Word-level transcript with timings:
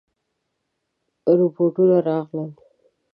رپوټونه 1.39 1.97
راغلل. 2.07 2.51